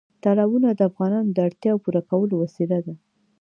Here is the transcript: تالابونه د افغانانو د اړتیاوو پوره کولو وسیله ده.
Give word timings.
تالابونه 0.23 0.69
د 0.73 0.81
افغانانو 0.89 1.31
د 1.33 1.37
اړتیاوو 1.47 1.81
پوره 1.83 2.01
کولو 2.09 2.33
وسیله 2.43 2.77
ده. 2.85 2.93